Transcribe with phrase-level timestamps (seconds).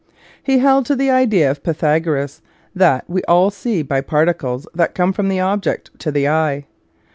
[0.41, 2.41] He held to the idea of Pytha goras,
[2.73, 6.65] that we all see by particles that come from the object to the eye.